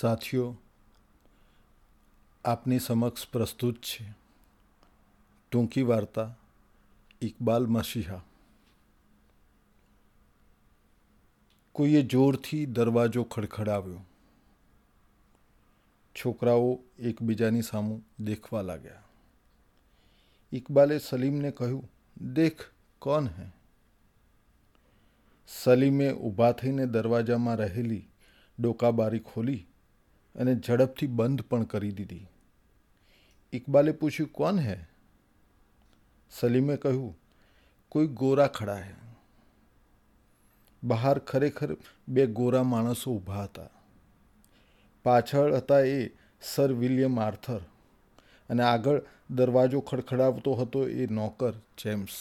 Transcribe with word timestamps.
साथियों 0.00 0.52
आपने 2.50 2.78
समक्ष 2.84 3.24
प्रस्तुत 3.32 3.76
है 4.00 4.04
टूंकी 5.52 5.82
वार्ता 5.90 6.24
इकबाल 7.22 7.66
मसीहा 7.76 8.16
कोई 11.74 12.02
जोर 12.14 12.36
थी 12.46 12.58
दरवाजो 12.78 13.22
खड़खड़ाव्यो 13.34 14.00
छोकराओ 16.16 16.76
एकबीजानी 17.10 17.62
सामू 17.68 17.98
देखवा 18.30 18.62
लग्या 18.70 18.96
इकबाले 20.62 20.98
सलीम 21.06 21.34
ने 21.46 21.50
कहू 21.62 21.82
देख 22.40 22.64
कौन 23.06 23.26
है 23.38 23.52
सलीमे 25.64 26.10
ऊभा 26.12 26.50
दरवाजा 26.62 26.86
दरवाजामां 27.00 27.56
रहेली 27.64 28.02
डोकाबारी 28.66 29.18
खोली 29.30 29.56
અને 30.40 30.52
ઝડપથી 30.66 31.10
બંધ 31.18 31.42
પણ 31.50 31.64
કરી 31.72 31.94
દીધી 31.98 32.28
ઇકબાલે 33.58 33.92
પૂછ્યું 33.98 34.30
કોણ 34.38 34.56
હે 34.66 34.76
સલીમે 36.38 36.74
કહ્યું 36.84 37.12
કોઈ 37.94 38.08
ગોરા 38.22 38.50
ખડા 38.56 38.80
હે 38.86 38.94
બહાર 40.92 41.14
ખરેખર 41.30 41.70
બે 42.16 42.22
ગોરા 42.40 42.64
માણસો 42.72 43.08
ઊભા 43.14 43.46
હતા 43.50 43.68
પાછળ 45.08 45.50
હતા 45.60 45.82
એ 45.92 45.98
સર 46.50 46.70
વિલિયમ 46.82 47.16
આર્થર 47.26 47.62
અને 48.54 48.62
આગળ 48.72 49.00
દરવાજો 49.40 49.78
ખડખડાવતો 49.90 50.50
હતો 50.62 50.80
એ 51.02 51.10
નોકર 51.20 51.52
જેમ્સ 51.84 52.14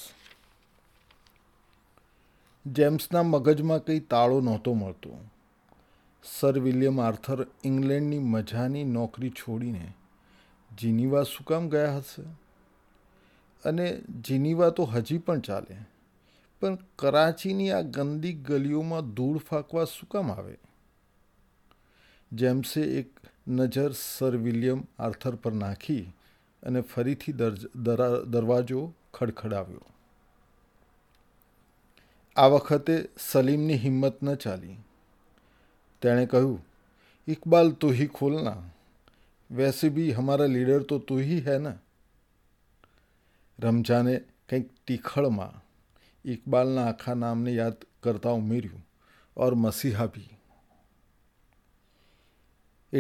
જેમ્સના 2.77 3.25
મગજમાં 3.33 3.83
કંઈ 3.85 4.01
તાળો 4.11 4.37
નહોતો 4.47 4.71
મળતો 4.81 5.09
સર 6.23 6.59
વિલિયમ 6.65 6.99
આર્થર 7.03 7.39
ઇંગ્લેન્ડની 7.69 8.23
મજાની 8.33 8.83
નોકરી 8.97 9.33
છોડીને 9.39 9.87
જીનીવા 10.81 11.23
શું 11.31 11.47
કામ 11.51 11.65
ગયા 11.73 11.97
હશે 11.97 12.23
અને 13.71 13.87
જીનીવા 14.27 14.69
તો 14.77 14.85
હજી 14.93 15.19
પણ 15.29 15.41
ચાલે 15.47 15.77
પણ 16.59 16.77
કરાચીની 17.03 17.69
આ 17.79 17.83
ગંદી 17.97 18.35
ગલીઓમાં 18.51 19.09
ધૂળ 19.17 19.41
ફાંકવા 19.49 19.85
શું 19.95 20.11
કામ 20.15 20.31
આવે 20.35 20.55
જેમ્સે 22.43 22.85
એક 23.01 23.11
નજર 23.59 23.91
સર 24.05 24.39
વિલિયમ 24.45 24.81
આર્થર 25.09 25.35
પર 25.45 25.53
નાખી 25.65 26.05
અને 26.69 26.81
ફરીથી 26.93 27.35
દરવાજો 28.33 28.81
ખડખડાવ્યો 29.15 29.87
આ 32.43 32.47
વખતે 32.57 32.95
સલીમની 33.29 33.79
હિંમત 33.85 34.15
ન 34.27 34.37
ચાલી 34.47 34.77
તેણે 36.03 36.23
કહ્યું 36.31 36.57
ઇકબાલ 37.33 37.69
तू 37.81 37.93
ही 37.97 38.09
खोलना 38.17 38.59
वैसे 39.59 39.89
भी 39.97 40.09
हमारा 40.17 40.49
लीडर 40.55 40.81
तो 40.89 40.97
तू 41.09 41.19
ही 41.29 41.41
है 41.45 41.55
ना 41.65 41.77
રમઝાને 43.67 44.15
કંઈક 44.49 44.65
ટીખળમાં 44.77 45.55
ઇકબાલના 46.35 46.85
આખા 46.91 47.15
નામને 47.21 47.53
યાદ 47.59 47.87
કરતા 48.07 48.33
ઉમેર્યું 48.41 48.83
ઓર 49.47 49.55
મસીહા 49.65 50.09
બી 50.15 50.29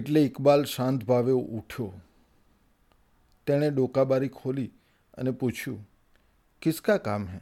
એટલે 0.01 0.23
ઇકબાલ 0.31 0.63
શાંત 0.77 1.05
ભાવે 1.13 1.35
ઉઠ્યો 1.59 1.91
તેણે 3.47 3.71
ડોકાબારી 3.77 4.33
ખોલી 4.41 4.69
અને 5.21 5.35
પૂછ્યું 5.41 5.81
કિસકા 6.65 6.99
કામ 7.09 7.27
હે 7.33 7.41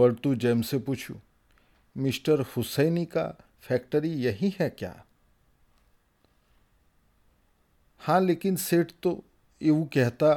વળતું 0.00 0.38
જેમ્સે 0.46 0.80
પૂછ્યું 0.88 1.22
મિસ્ટર 2.06 2.46
હુસૈની 2.54 3.08
કા 3.18 3.30
फैक्ट्री 3.68 4.16
यही 4.30 4.48
है 4.58 4.66
क्या 4.82 4.96
हाँ 8.08 8.26
लेकिन 8.30 8.58
सेठ 8.64 8.94
તો 9.06 9.10
એવું 9.70 9.86
કહેતા 9.96 10.34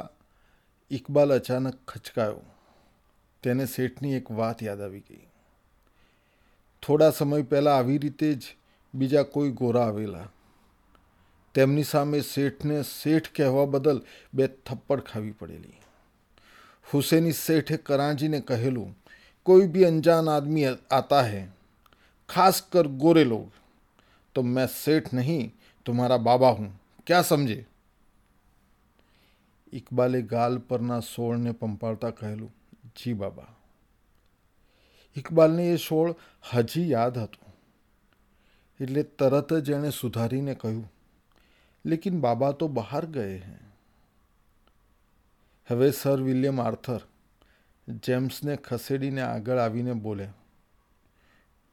ઇકબાલ 1.00 1.30
અચાનક 1.38 1.76
ખચકાયો 1.92 2.42
તેને 3.46 3.64
શેઠની 3.76 4.14
એક 4.20 4.32
વાત 4.42 4.64
યાદ 4.68 4.82
આવી 4.86 5.04
ગઈ 5.10 5.24
થોડા 6.86 7.10
સમય 7.20 7.46
પહેલાં 7.52 7.78
આવી 7.82 8.00
રીતે 8.06 8.30
જ 8.30 8.56
બીજા 9.02 9.26
કોઈ 9.36 9.54
ગોરા 9.62 9.84
આવેલા 9.92 10.26
તેમની 11.58 11.86
સામે 11.92 12.24
શેઠને 12.32 12.82
શેઠ 12.94 13.30
કહેવા 13.38 13.68
બદલ 13.76 13.98
બે 14.40 14.44
થપ્પડ 14.66 15.02
ખાવી 15.12 15.36
પડેલી 15.42 15.78
હુસેની 16.92 17.38
શેઠે 17.44 17.78
કરાંજીને 17.90 18.42
કહેલું 18.52 18.90
કોઈ 19.48 19.70
બી 19.76 19.88
અંજાન 19.92 20.34
આદમી 20.36 20.66
આતા 20.98 21.24
હૈ 21.32 21.46
खासकर 22.30 22.86
गोरे 23.02 23.22
लोग 23.24 23.48
तो 24.34 24.42
मैं 24.56 24.66
सेठ 24.74 25.12
नहीं 25.14 25.48
तुम्हारा 25.86 26.16
बाबा 26.26 26.48
हूं 26.58 26.68
क्या 27.06 27.20
समझे 27.30 27.64
इकबाले 29.74 30.20
गाल 30.32 30.58
पर 30.70 30.80
ना 30.80 30.98
सोल 31.08 31.36
ने 31.38 31.52
पंपाड़ता 31.62 32.10
कहलू 32.22 32.48
जी 32.98 33.14
बाबा 33.24 33.48
इकबाल 35.16 35.50
ने 35.56 35.68
यह 35.68 35.76
सोल 35.88 36.14
हजी 36.52 36.92
याद 36.92 37.16
हो 37.18 37.26
तरत 39.22 39.52
जेने 39.64 39.90
सुधारी 40.00 40.40
ने 40.40 40.54
कहू 40.64 40.84
लेकिन 41.86 42.20
बाबा 42.20 42.52
तो 42.62 42.68
बाहर 42.78 43.06
गए 43.18 43.36
हैं 43.38 43.60
हवे 45.68 45.90
सर 46.02 46.20
विलियम 46.28 46.60
आर्थर 46.60 47.06
जेम्स 48.06 48.42
ने 48.44 48.56
खसेड़ी 48.68 49.10
ने 49.10 49.20
आगे 49.22 49.92
बोलिया 50.08 50.34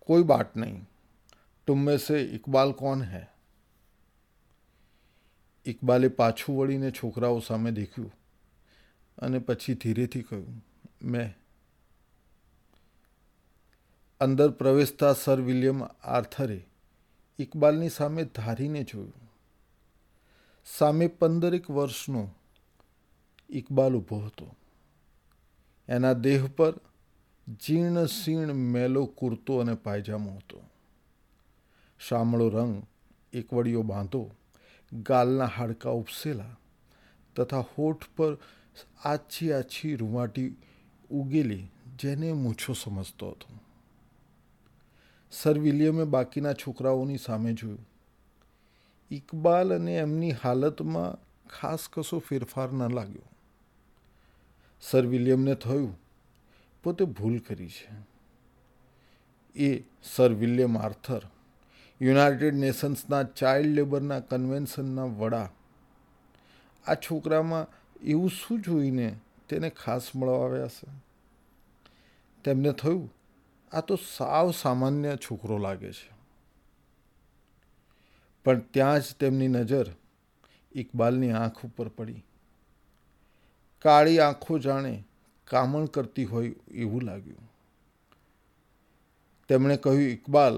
कोई 0.07 0.27
बात 0.33 0.53
नहीं 0.63 0.83
तुम 1.65 1.79
में 1.87 1.97
से 2.05 2.17
ઇકબાલ 2.37 2.71
કોણ 2.81 3.01
હે 3.13 3.21
ઇકબાલે 5.71 6.09
પાછું 6.21 6.55
વળીને 6.59 6.89
છોકરાઓ 6.99 7.39
સામે 7.49 7.71
દેખ્યું 7.79 8.13
અને 9.27 9.39
પછી 9.47 9.75
ધીરેથી 9.85 10.23
કહ્યું 10.27 10.55
મેં 11.15 11.29
અંદર 14.27 14.49
પ્રવેશતા 14.61 15.13
સર 15.23 15.39
વિલિયમ 15.49 15.79
આર્થરે 16.15 16.59
ઇકબાલની 17.45 17.93
સામે 17.99 18.21
ધારીને 18.39 18.81
જોયું 18.93 19.25
સામે 20.77 21.05
પંદરેક 21.21 21.65
વર્ષનો 21.75 22.23
ઇકબાલ 23.61 23.93
ઊભો 23.99 24.17
હતો 24.27 24.47
એના 25.95 26.15
દેહ 26.27 26.41
પર 26.59 26.73
જીર્ણ 27.63 27.97
શીર્ણ 28.11 28.57
મેલો 28.73 29.01
કુર્તો 29.19 29.57
અને 29.63 29.73
પાયજામો 29.83 30.31
હતો 30.39 30.57
શામળો 32.05 32.45
રંગ 32.55 32.73
એકવડીઓ 33.41 33.83
બાંધો 33.91 34.19
ગાલના 35.09 35.51
હાડકા 35.57 35.93
ઉપસેલા 36.01 36.55
તથા 37.39 37.61
હોઠ 37.75 38.05
પર 38.17 38.31
આછી 39.11 39.49
આછી 39.57 39.91
રૂવાટી 40.01 40.47
ઉગેલી 41.19 41.65
જેને 42.03 42.29
મૂછો 42.41 42.71
સમજતો 42.81 43.25
હતો 43.35 43.47
સર 45.37 45.55
વિલિયમે 45.67 46.05
બાકીના 46.15 46.53
છોકરાઓની 46.63 47.21
સામે 47.27 47.49
જોયું 47.61 47.85
ઇકબાલ 49.19 49.69
અને 49.77 49.93
એમની 50.03 50.33
હાલતમાં 50.43 51.13
ખાસ 51.55 51.83
કશો 51.95 52.17
ફેરફાર 52.27 52.69
ન 52.79 52.83
લાગ્યો 52.97 53.29
સર 54.89 55.03
વિલિયમને 55.13 55.55
થયું 55.67 55.93
પોતે 56.87 57.05
ભૂલ 57.17 57.39
કરી 57.47 57.69
છે 57.81 57.93
એ 59.67 59.69
સર 60.11 60.29
વિલિયમ 60.41 60.75
આર્થર 60.85 61.23
યુનાઇટેડ 62.05 62.55
નેશન્સના 62.65 63.23
ચાઇલ્ડ 63.39 63.73
લેબરના 63.77 64.21
કન્વેન્શનના 64.31 65.07
વડા 65.21 65.47
આ 66.91 66.95
છોકરામાં 67.05 67.65
એવું 68.13 68.31
શું 68.39 68.57
જોઈને 68.67 69.07
તેને 69.49 69.69
ખાસ 69.81 70.05
મળવા 70.19 70.41
આવ્યા 70.45 70.75
છે 70.79 70.85
તેમને 72.45 72.71
થયું 72.81 73.03
આ 73.77 73.81
તો 73.89 73.95
સાવ 74.15 74.47
સામાન્ય 74.61 75.13
છોકરો 75.25 75.57
લાગે 75.65 75.91
છે 75.99 76.11
પણ 78.45 78.63
ત્યાં 78.75 79.01
જ 79.05 79.17
તેમની 79.23 79.51
નજર 79.57 79.87
ઇકબાલની 80.81 81.33
આંખ 81.41 81.59
ઉપર 81.67 81.87
પડી 81.97 82.21
કાળી 83.85 84.19
આંખો 84.27 84.55
જાણે 84.67 84.93
કામણ 85.51 85.87
કરતી 85.95 86.25
હોય 86.31 86.51
એવું 86.83 87.03
લાગ્યું 87.09 87.45
તેમણે 89.49 89.75
કહ્યું 89.83 90.03
ઇકબાલ 90.15 90.57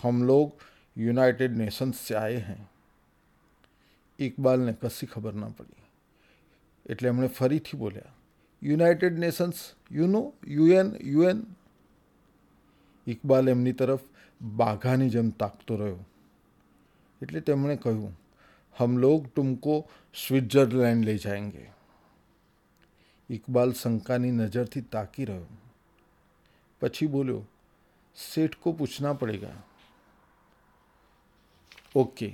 हम 0.00 0.18
लोग 0.30 0.48
यूनाइटेड 1.04 1.54
नेशंस 1.62 1.96
से 2.06 2.14
आए 2.22 2.38
हैं 2.48 2.62
ઇકબાલને 4.28 4.72
કશી 4.82 5.08
ખબર 5.12 5.34
ન 5.40 5.44
પડી 5.56 5.86
એટલે 6.92 7.06
એમણે 7.12 7.28
ફરીથી 7.38 7.78
બોલ્યા 7.82 8.14
United 8.68 9.16
Nations 9.24 9.58
you 9.98 10.06
know 10.14 10.22
UN 10.56 10.88
UN 11.12 11.40
Iqbal 13.14 13.46
એમની 13.54 13.76
તરફ 13.82 14.04
બાઘાની 14.62 15.10
જેમ 15.18 15.28
તાકતો 15.44 15.72
રહ્યો 15.82 16.02
એટલે 17.26 17.40
તેમણે 17.50 17.76
કહ્યું 17.86 18.14
હમ 18.78 18.92
લોગ 19.04 19.20
તુમકો 19.38 19.74
સ્વિટ્ઝરલેન્ડ 20.22 21.04
લઈ 21.08 21.20
જાયંગે 21.26 21.64
ઇકબાલ 23.28 23.72
શંકાની 23.80 24.30
નજરથી 24.32 24.82
તાકી 24.90 25.24
રહ્યો 25.24 25.46
પછી 26.80 27.08
બોલ્યો 27.12 27.44
શેઠ 28.28 28.56
को 28.60 28.68
પૂછના 28.76 29.14
પડેગા 29.18 29.56
ઓકે 32.00 32.28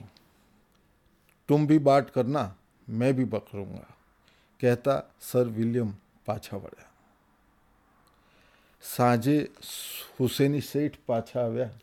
तुम 1.47 1.67
ભી 1.69 1.79
બાટ 1.79 2.11
કરના 2.15 2.55
મેં 2.89 3.13
भी 3.17 3.31
પકડુંગા 3.35 3.93
કહેતા 4.61 5.03
સર 5.29 5.47
વિલિયમ 5.57 5.91
પાછા 6.25 6.59
વળ્યા 6.63 6.93
સાંજે 8.95 9.37
હુસેની 10.19 10.65
શેઠ 10.71 10.97
પાછા 11.07 11.43
આવ્યા 11.45 11.77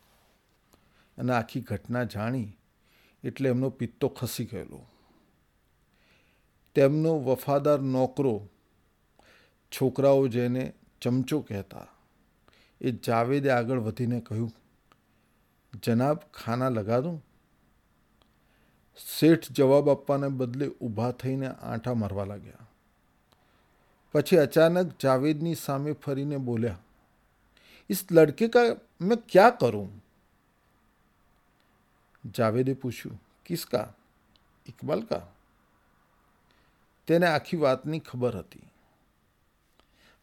અને 1.19 1.31
આખી 1.39 1.61
ઘટના 1.71 2.05
જાણી 2.15 2.49
એટલે 3.27 3.47
એમનો 3.49 3.69
પિત્તો 3.79 4.09
ખસી 4.17 4.45
ગયેલો 4.51 4.81
તેમનો 6.73 7.15
વફાદાર 7.27 7.81
નોકરો 7.95 8.33
છોકરાઓ 9.75 10.23
જેને 10.35 10.63
ચમચો 11.01 11.37
કહેતા 11.47 11.87
એ 12.87 12.91
જાવેદે 13.05 13.49
આગળ 13.57 13.79
વધીને 13.87 14.17
કહ્યું 14.27 14.53
જનાબ 15.85 16.19
ખાના 16.39 16.71
લગા 16.77 16.99
દઉં 17.05 17.17
શેઠ 19.15 19.47
જવાબ 19.57 19.87
આપવાને 19.93 20.27
બદલે 20.41 20.65
ઊભા 20.85 21.11
થઈને 21.23 21.47
આંટા 21.69 21.95
મારવા 22.01 22.27
લાગ્યા 22.31 22.67
પછી 24.11 24.39
અચાનક 24.45 24.89
જાવેદની 25.05 25.57
સામે 25.65 25.91
ફરીને 26.05 26.37
બોલ્યા 26.47 26.83
इस 27.93 27.99
लड़के 28.17 28.45
का 28.57 28.65
मैं 29.07 29.21
क्या 29.33 29.51
करूं 29.63 29.91
જાવેદે 32.37 32.73
પૂછ્યું 32.85 33.17
કિસકા 33.49 33.87
ઇકબાલ 34.73 35.01
કા 35.11 35.21
તેને 37.09 37.25
આખી 37.33 37.59
વાતની 37.65 38.01
ખબર 38.11 38.35
હતી 38.43 38.65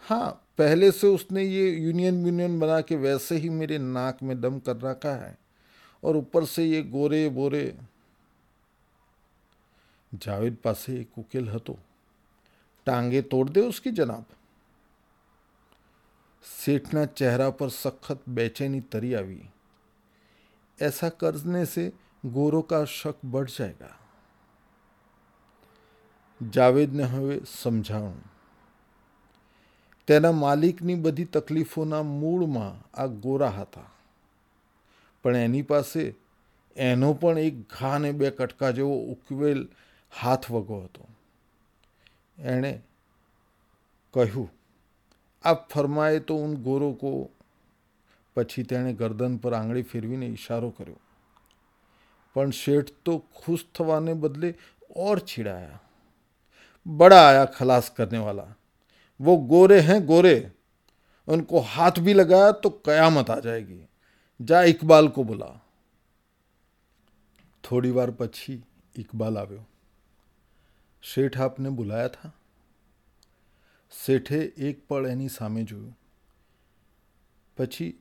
हाँ 0.08 0.31
पहले 0.58 0.90
से 0.93 1.06
उसने 1.14 1.43
ये 1.44 1.69
यूनियन 1.75 2.25
यूनियन 2.26 2.58
बना 2.60 2.81
के 2.87 2.96
वैसे 2.96 3.37
ही 3.38 3.49
मेरे 3.50 3.76
नाक 3.78 4.22
में 4.22 4.40
दम 4.40 4.58
कर 4.69 4.76
रखा 4.87 5.14
है 5.25 5.37
और 6.04 6.16
ऊपर 6.16 6.44
से 6.52 6.64
ये 6.64 6.81
गोरे 6.94 7.28
बोरे 7.37 7.62
जावेद 10.22 10.56
पासे 10.64 10.93
एक 11.00 11.19
उकेल 11.19 11.49
हतो 11.49 11.78
टांगे 12.87 13.20
तोड़ 13.32 13.49
दे 13.49 13.60
उसकी 13.69 13.90
जनाब 14.00 14.25
सेठना 16.56 17.05
चेहरा 17.06 17.48
पर 17.60 17.69
सख्त 17.70 18.28
बेचैनी 18.40 18.81
तरी 18.93 19.12
आवी 19.14 19.40
ऐसा 20.87 21.08
करने 21.22 21.64
से 21.66 21.90
गोरों 22.37 22.62
का 22.75 22.84
शक 22.98 23.25
बढ़ 23.25 23.48
जाएगा 23.58 23.96
जावेद 26.55 26.93
ने 26.96 27.02
हमें 27.14 27.44
समझाऊं 27.62 28.12
તેના 30.10 30.32
માલિકની 30.43 30.96
બધી 31.04 31.26
તકલીફોના 31.34 32.02
મૂળમાં 32.10 32.78
આ 33.02 33.06
ગોરા 33.26 33.52
હતા 33.58 33.87
પણ 35.22 35.43
એની 35.46 35.62
પાસે 35.70 36.04
એનો 36.87 37.10
પણ 37.22 37.38
એક 37.46 37.56
ઘા 37.75 37.76
ઘાને 37.76 38.10
બે 38.20 38.31
કટકા 38.38 38.72
જેવો 38.78 38.96
ઉકવેલ 39.14 39.60
હાથ 40.20 40.49
વગો 40.54 40.78
હતો 40.87 41.06
એણે 42.52 42.72
કહ્યું 44.16 44.49
આપ 45.50 45.60
ફરમાએ 45.75 46.19
તો 46.31 46.34
ઉન 46.46 46.56
ગોરો 46.69 46.88
કો 47.02 47.10
પછી 48.34 48.64
તેણે 48.72 48.93
ગરદન 49.02 49.34
પર 49.44 49.52
આંગળી 49.58 49.88
ફેરવીને 49.93 50.26
ઇશારો 50.38 50.70
કર્યો 50.76 51.02
પણ 52.32 52.52
શેઠ 52.62 52.90
તો 53.05 53.12
ખુશ 53.38 53.64
થવાને 53.78 54.12
બદલે 54.25 54.48
ઓર 55.06 55.16
છીડાયા 55.31 55.81
બડા 56.98 57.22
આયા 57.28 57.52
ખલાસ 57.58 57.87
કરનેવાલા 57.98 58.50
वो 59.22 59.36
गोरे 59.50 59.78
हैं 59.86 60.04
गोरे 60.06 60.38
उनको 61.34 61.60
हाथ 61.72 61.98
भी 62.06 62.12
लगाया 62.14 62.50
तो 62.62 62.70
कयामत 62.86 63.30
आ 63.30 63.38
जाएगी 63.40 63.80
जा 64.50 64.62
इकबाल 64.70 65.08
को 65.19 65.24
बुला 65.24 65.50
थोड़ी 67.70 67.92
बार 67.98 68.10
पछी 68.20 68.58
इकबाल 68.98 69.36
आवे 69.38 69.60
शेठ 71.12 71.36
आपने 71.46 71.70
बुलाया 71.80 72.08
था 72.16 72.32
सेठे 74.04 74.40
एक 74.69 74.82
पड़ 74.90 75.06
एनी 75.06 75.28
सामे 75.38 75.62
जो 75.72 75.78
पछी 77.58 77.92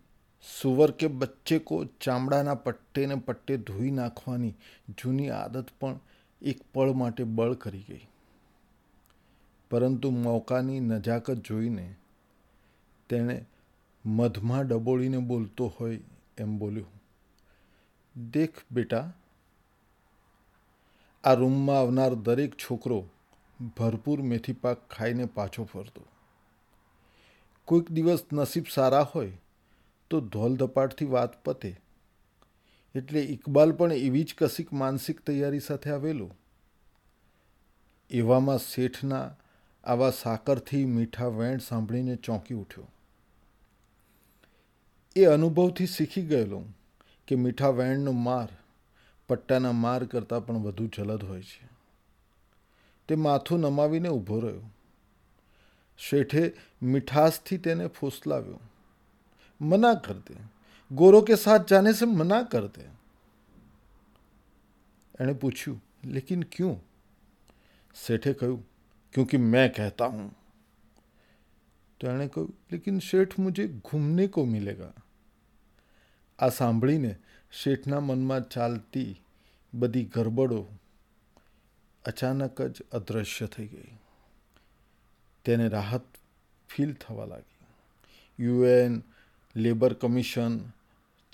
सुवर 0.60 0.92
के 1.00 1.08
बच्चे 1.24 1.58
को 1.72 1.84
चामड़ाना 2.02 2.54
पट्टे 2.66 3.06
ने 3.08 3.16
पट्टे 3.28 3.58
धोई 3.72 3.92
नाखवा 4.02 4.38
जूनी 5.02 5.28
आदत 5.44 5.70
पर 5.84 6.00
एक 6.52 6.62
पड़ 6.76 6.90
माटे 7.04 7.24
बड़ 7.42 7.54
करी 7.66 7.86
गई 7.90 8.08
પરંતુ 9.72 10.10
મોકાની 10.24 10.80
નજાકત 10.90 11.38
જોઈને 11.48 11.84
તેણે 13.10 13.36
મધમાં 14.18 14.68
ડબોળીને 14.72 15.20
બોલતો 15.30 15.68
હોય 15.78 16.00
એમ 16.46 16.58
બોલ્યું 16.62 18.32
દેખ 18.36 18.58
બેટા 18.78 19.06
આ 21.30 21.34
રૂમમાં 21.42 21.78
આવનાર 21.84 22.14
દરેક 22.28 22.52
છોકરો 22.66 23.00
ભરપૂર 23.78 24.20
મેથી 24.32 24.60
પાક 24.66 24.80
ખાઈને 24.96 25.26
પાછો 25.38 25.64
ફરતો 25.74 26.02
કોઈક 27.70 27.88
દિવસ 28.00 28.22
નસીબ 28.40 28.66
સારા 28.78 29.04
હોય 29.14 29.36
તો 30.10 30.16
ધોલધપાટથી 30.38 31.10
વાત 31.18 31.34
પતે 31.48 31.72
એટલે 33.00 33.22
ઇકબાલ 33.36 33.72
પણ 33.80 33.94
એવી 34.10 34.26
જ 34.30 34.40
કશીક 34.40 34.70
માનસિક 34.84 35.18
તૈયારી 35.28 35.66
સાથે 35.70 35.90
આવેલો 36.00 36.28
એવામાં 38.22 38.62
શેઠના 38.72 39.28
આવા 39.90 40.12
સાકરથી 40.22 40.86
મીઠા 40.96 41.30
વેણ 41.38 41.60
સાંભળીને 41.68 42.18
ચોંકી 42.28 42.58
ઉઠ્યો 42.64 42.90
એ 45.22 45.28
અનુભવથી 45.36 45.88
શીખી 45.96 46.26
ગયેલો 46.32 46.60
કે 47.26 47.34
મીઠા 47.46 47.72
વેણનો 47.80 48.14
માર 48.28 48.50
પટ્ટાના 49.28 49.74
માર 49.86 50.06
કરતાં 50.12 50.44
પણ 50.46 50.62
વધુ 50.68 50.86
જલદ 50.98 51.26
હોય 51.32 51.44
છે 51.52 51.66
તે 53.08 53.16
માથું 53.26 53.62
નમાવીને 53.70 54.10
ઊભો 54.14 54.38
રહ્યો 54.42 54.70
શેઠે 56.08 56.44
મીઠાશથી 56.92 57.62
તેને 57.68 57.90
ફોસલાવ્યો 58.00 58.62
મના 59.70 59.96
કરતે 60.06 60.36
ગોરો 61.00 61.22
કે 61.28 61.36
સાથ 61.46 61.70
જાને 61.72 61.94
સે 62.00 62.06
મના 62.20 62.44
કરતે 62.54 62.86
એણે 65.20 65.34
પૂછ્યું 65.44 65.82
લેકિન 66.18 66.44
ક્યું 66.54 66.80
શેઠે 68.06 68.32
કહ્યું 68.42 68.62
क्योंकि 69.14 69.38
मैं 69.52 69.72
कहता 69.78 70.10
हूं 70.14 70.30
तो 72.00 72.10
अने 72.14 72.28
को 72.36 72.42
लेकिन 72.74 72.98
सेठ 73.10 73.36
मुझे 73.46 73.66
घूमने 73.90 74.26
को 74.38 74.42
मिलेगा 74.56 74.94
आसांबली 76.50 77.00
ने 77.06 77.12
सेठ 77.62 77.86
ना 77.94 78.02
मनमा 78.10 78.40
चालती 78.58 79.10
बड़ी 79.84 80.08
गड़बड़ो 80.18 80.62
अचानकज 82.12 82.76
अदृश्य 83.00 83.48
થઈ 83.56 83.70
ગઈ 83.76 83.94
તેને 85.50 85.66
રાહત 85.78 86.08
ફીલ 86.74 86.92
થવા 87.06 87.28
લાગી 87.34 88.50
UN 88.50 88.94
labour 89.66 89.92
commission 90.04 90.54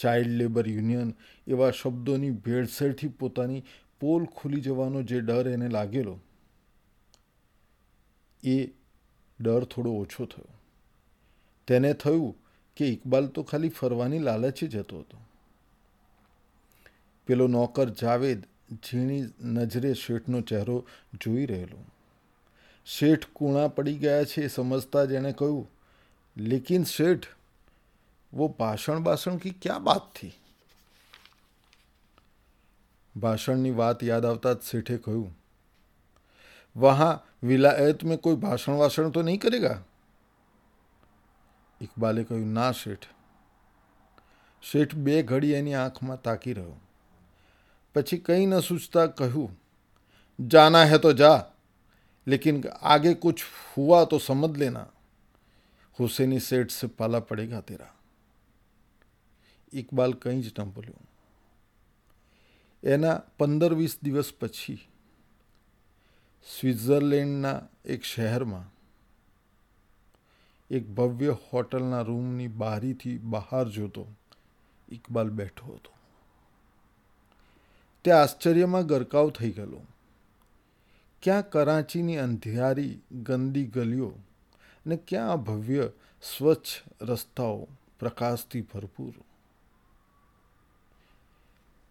child 0.03 0.33
labour 0.41 0.65
union 0.75 1.11
એવા 1.55 1.71
શબ્દની 1.79 2.33
ભેડસરથી 2.45 3.11
પોતાની 3.21 3.65
પોલ 4.03 4.21
ખુલી 4.39 4.63
જવાનો 4.67 4.99
જે 5.11 5.17
ડર 5.27 5.45
એને 5.57 5.67
લાગેલો 5.75 6.15
એ 8.51 8.55
ડર 9.45 9.65
થોડો 9.73 9.91
ઓછો 10.01 10.25
થયો 10.33 10.51
તેને 11.69 11.91
થયું 12.03 12.29
કે 12.79 12.87
ઇકબાલ 12.97 13.27
તો 13.37 13.43
ખાલી 13.51 13.73
ફરવાની 13.79 14.23
લાલચે 14.27 14.65
જતો 14.75 15.01
હતો 15.03 15.17
પેલો 17.29 17.47
નોકર 17.55 17.87
જાવેદ 18.03 18.45
ઝીણી 18.85 19.59
નજરે 19.65 19.91
શેઠનો 20.03 20.39
ચહેરો 20.51 20.77
જોઈ 21.25 21.45
રહેલો 21.53 21.81
શેઠ 22.97 23.27
કુણા 23.39 23.67
પડી 23.79 23.97
ગયા 24.05 24.29
છે 24.33 24.39
એ 24.49 24.53
સમજતા 24.57 25.05
જ 25.13 25.33
કહ્યું 25.43 25.65
લેકિન 26.51 26.83
શેઠ 26.95 27.29
વો 28.39 28.47
ભાષણ 28.59 29.03
બાષણ 29.07 29.41
કી 29.45 29.55
ક્યાં 29.65 29.83
બાત 29.89 30.05
થી 30.19 30.33
ભાષણની 33.25 33.75
વાત 33.81 34.07
યાદ 34.11 34.29
આવતા 34.31 34.55
જ 34.61 34.65
શેઠે 34.73 34.97
કહ્યું 35.05 35.31
વહાં 36.85 37.26
विलायत 37.43 38.03
में 38.07 38.17
कोई 38.17 38.37
भाषण 38.45 38.77
वाषण 38.81 39.11
तो 39.15 39.21
नहीं 39.27 39.39
करेगा 39.43 39.77
इकबाल 41.85 42.17
एको 42.23 42.37
ना 42.57 42.71
सेठ 42.81 43.07
सेठ 44.69 44.95
बे 45.07 45.19
घडीयनी 45.31 45.75
आंख 45.81 46.01
में 46.09 46.17
ताकी 46.27 46.53
रहो 46.59 46.73
પછી 47.93 48.19
કઈન 48.29 48.53
અસુજતા 48.59 49.07
કહું 49.19 49.51
જાના 50.55 50.85
હે 50.93 50.97
તો 51.05 51.11
જા 51.21 51.37
લેકિન 52.33 52.57
આગે 52.91 53.13
કુછ 53.27 53.41
હુઆ 53.73 54.03
તો 54.13 54.19
સમજ 54.27 54.53
લેના 54.63 54.87
ખુસૈની 55.99 56.41
સેટસ 56.49 56.77
પાલા 57.01 57.21
પડેગા 57.29 57.61
تیرا 57.69 57.83
इकबाल 59.81 60.13
કઈ 60.23 60.37
જ 60.43 60.47
ટમપલ્યો 60.59 61.01
એના 62.93 63.17
15 63.47 63.75
20 63.81 64.05
દિવસ 64.05 64.29
પછી 64.41 64.79
સ્વિટ્ઝરલેન્ડના 66.49 67.59
એક 67.93 68.05
શહેરમાં 68.09 68.67
એક 70.77 70.85
ભવ્ય 70.99 71.33
હોટલના 71.47 72.05
રૂમની 72.09 72.51
બારીથી 72.61 73.15
બહાર 73.33 73.63
જોતો 73.77 74.05
ઇકબાલ 74.97 75.31
બેઠો 75.39 75.71
હતો 75.75 75.95
તે 78.03 78.13
આશ્ચર્યમાં 78.19 78.87
ગરકાવ 78.93 79.31
થઈ 79.39 79.49
ગયેલો 79.57 79.81
ક્યાં 81.27 81.49
કરાંચીની 81.57 82.19
અંધિયારી 82.27 82.93
ગંદી 83.31 83.65
ગલીઓ 83.79 84.09
અને 84.21 84.99
ક્યાં 85.11 85.31
આ 85.33 85.41
ભવ્ય 85.51 85.89
સ્વચ્છ 86.31 86.71
રસ્તાઓ 87.11 87.59
પ્રકાશથી 88.05 88.63
ભરપૂર 88.71 89.11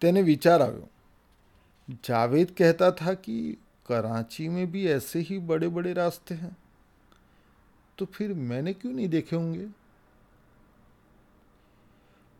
તેને 0.01 0.25
વિચાર 0.33 0.59
આવ્યો 0.67 1.95
જાવેદ 2.11 2.57
કહેતા 2.61 2.91
હતા 2.97 3.17
કે 3.29 3.39
कराची 3.87 4.49
में 4.55 4.67
भी 4.71 4.87
ऐसे 4.93 5.21
ही 5.29 5.39
बड़े 5.49 5.69
बड़े 5.75 5.93
रास्ते 5.99 6.33
हैं 6.41 6.55
तो 7.97 8.05
फिर 8.17 8.33
मैंने 8.51 8.73
क्यों 8.81 8.95
नहीं 8.99 9.11
देखे 9.15 9.35
होंगे 9.39 9.67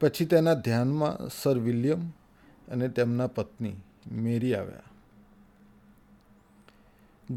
પછી 0.01 0.27
તેના 0.33 0.57
ધ્યાનમાં 0.67 1.29
સર 1.39 1.55
વિલિયમ 1.69 2.03
અને 2.75 2.87
તેમના 2.99 3.29
પત્ની 3.39 3.75
મેરી 4.27 4.53
આવ્યા 4.59 4.93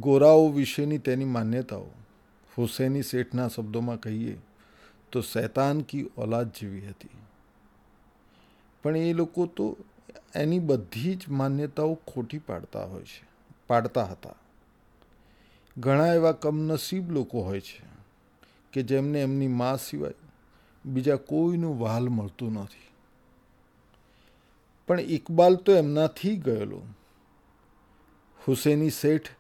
ગોરાઓ 0.06 0.44
વિશેની 0.58 1.02
તેની 1.10 1.30
માન્યતાઓ 1.38 1.88
હુસૈની 2.56 3.06
શેઠના 3.12 3.48
શબ્દોમાં 3.56 4.02
કહીએ 4.08 4.36
તો 5.10 5.24
શૈતાન 5.30 5.84
કી 5.92 6.04
ઓલાદ 6.24 6.50
જેવી 6.60 6.84
હતી 6.90 7.16
પણ 8.82 9.04
એ 9.14 9.16
લોકો 9.22 9.46
તો 9.58 9.70
એની 10.44 10.60
બધી 10.72 11.16
જ 11.24 11.30
માન્યતાઓ 11.42 11.96
ખોટી 12.12 12.44
પાડતા 12.52 12.86
હોય 12.94 13.10
છે 13.14 13.28
પાડતા 13.70 14.06
હતા 14.12 14.38
ઘણા 15.84 16.12
એવા 16.18 16.36
કમનસીબ 16.44 17.06
લોકો 17.16 17.42
હોય 17.48 17.62
છે 17.68 17.78
કે 18.72 18.80
જેમને 18.92 19.18
એમની 19.26 19.52
મા 19.60 19.76
સિવાય 19.84 20.18
બીજા 20.92 21.18
કોઈનું 21.32 21.74
વહાલ 21.82 22.06
મળતું 22.16 22.54
નથી 22.62 22.88
પણ 24.86 25.00
ઇકબાલ 25.18 25.54
તો 25.66 25.70
એમનાથી 25.82 26.34
ગયેલો 26.46 26.80
હુસેની 28.46 28.92
શેઠ 29.00 29.30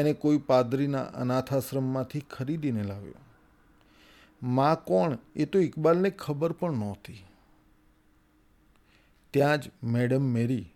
એને 0.00 0.12
કોઈ 0.24 0.40
પાદરીના 0.50 1.06
અનાથાશ્રમમાંથી 1.22 2.24
ખરીદીને 2.34 2.82
લાવ્યો 2.90 3.24
મા 4.58 4.74
કોણ 4.90 5.12
એ 5.44 5.48
તો 5.52 5.58
ઇકબાલને 5.68 6.10
ખબર 6.24 6.52
પણ 6.64 6.76
નહોતી 6.82 7.22
ત્યાં 9.32 9.58
જ 9.64 9.72
મેડમ 9.94 10.24
મેરી 10.40 10.66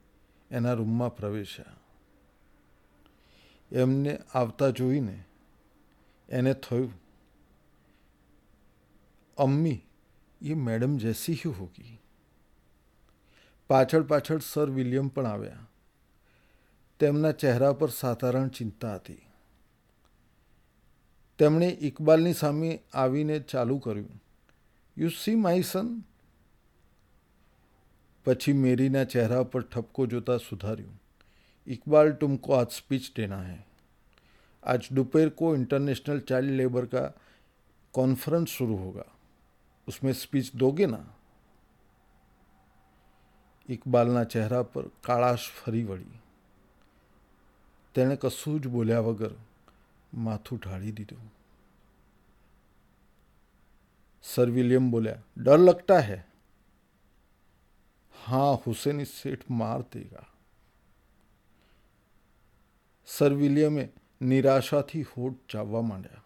એના 0.59 0.75
રૂમમાં 0.85 1.13
પ્રવેશ્યા 1.21 1.80
એમને 3.73 4.19
આવતા 4.41 4.71
જોઈને 4.79 5.17
એને 6.39 6.55
થયું 6.67 6.93
અમ્મી 9.45 9.79
એ 10.53 10.55
મેડમ 10.69 10.93
જૈસી 11.05 11.37
હું 11.43 11.55
હોગી 11.61 11.95
પાછળ 13.73 14.05
પાછળ 14.13 14.41
સર 14.51 14.69
વિલિયમ 14.79 15.09
પણ 15.17 15.29
આવ્યા 15.33 15.65
તેમના 17.03 17.33
ચહેરા 17.43 17.73
પર 17.83 17.91
સાધારણ 18.01 18.51
ચિંતા 18.61 18.95
હતી 18.99 19.23
તેમણે 21.43 21.69
ઇકબાલની 21.91 22.37
સામે 22.45 22.71
આવીને 23.05 23.37
ચાલુ 23.53 23.77
કર્યું 23.87 24.21
યુ 25.03 25.11
સી 25.23 25.37
માય 25.45 25.65
સન 25.73 25.89
પછી 28.25 28.55
મેરીના 28.65 29.07
ચહેરા 29.15 29.45
પર 29.55 29.63
ઠપકો 29.69 30.01
જોતા 30.15 30.39
સુધાર્યું 30.49 31.00
इकबाल 31.69 32.13
तुमको 32.21 32.53
आज 32.55 32.67
स्पीच 32.73 33.11
देना 33.17 33.37
है 33.43 33.65
आज 34.75 34.89
दोपहर 34.93 35.29
को 35.39 35.55
इंटरनेशनल 35.55 36.21
चाइल्ड 36.29 36.51
लेबर 36.51 36.85
का 36.95 37.01
कॉन्फ्रेंस 37.95 38.49
शुरू 38.49 38.77
होगा 38.77 39.05
उसमें 39.89 40.13
स्पीच 40.13 40.55
दोगे 40.57 40.87
ना 40.87 41.05
इकबाल 43.71 44.09
ना 44.11 44.25
चेहरा 44.25 44.63
पर 44.75 44.91
काड़ाश 45.05 45.49
फरी 45.57 45.85
वड़ी 45.85 46.13
तेने 47.95 48.17
कसूज 48.25 48.67
बोलिया 48.73 49.01
वगर 49.01 49.37
माथू 50.25 50.57
ढाड़ी 50.65 50.93
दी 50.93 51.05
दू 51.13 51.17
सर 54.35 54.51
विलियम 54.51 54.91
बोलिया 54.91 55.23
डर 55.45 55.59
लगता 55.59 55.99
है 55.99 56.25
हाँ 58.25 58.55
हुसैन 58.67 59.05
सेठ 59.05 59.45
मार 59.51 59.83
देगा 59.93 60.30
सर 63.15 63.33
विलियम 63.39 63.77
ने 63.79 63.85
निराशा 64.31 64.81
थी 64.91 65.05
होंठ 65.13 65.39
चाववा 65.53 65.83
मंडे। 65.91 66.23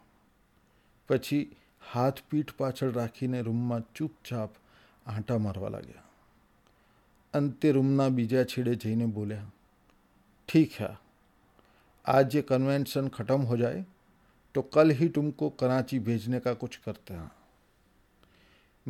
પછી 1.08 1.40
હાથ 1.92 2.20
પીઠ 2.30 2.52
પાછળ 2.58 2.92
રાખીને 2.98 3.38
રૂમમાં 3.46 3.84
ચૂપચાપ 3.98 4.52
आटा 5.14 5.38
मरવા 5.46 5.70
લાગ્યા. 5.74 6.04
અંતે 7.38 7.68
રૂમના 7.76 8.10
બીજા 8.18 8.44
છેડે 8.52 8.74
જઈને 8.84 9.06
બોલ્યા. 9.16 9.50
ઠીક 10.48 10.76
હૈ 10.80 10.94
આજ 12.16 12.28
જે 12.34 12.42
કન્વેન્શન 12.50 13.08
ખતમ 13.18 13.42
હો 13.50 13.54
જાય 13.62 13.82
તો 14.54 14.60
કલ 14.76 14.88
હી 15.02 15.10
તુમકો 15.18 15.44
કરાચી 15.62 16.00
ભેજને 16.08 16.38
કા 16.48 16.56
કુછ 16.64 16.76
કરતા 16.86 17.20
હૈ. 17.22 17.32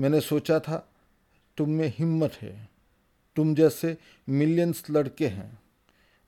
મેને 0.01 0.19
સોચા 0.31 0.61
થા 0.71 0.81
તુમમે 1.61 1.87
હિંમત 2.01 2.35
હૈ 2.45 2.57
તુમજેસે 3.39 3.91
મિલિયન્સ 4.41 4.79
લડકે 4.97 5.29
હૈ 5.39 5.53